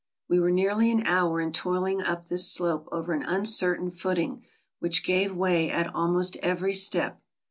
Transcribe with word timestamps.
We 0.27 0.39
were 0.39 0.49
nearly 0.49 0.89
an 0.89 1.05
hour 1.05 1.39
in 1.39 1.51
toiling 1.51 2.01
up 2.01 2.25
this 2.25 2.51
slope 2.51 2.89
over 2.91 3.13
an 3.13 3.21
uncertain 3.21 3.91
footing 3.91 4.43
which 4.79 5.03
gave 5.05 5.35
way 5.35 5.69
at 5.69 5.93
almost 5.93 6.37
every 6.37 6.73
step. 6.73 7.21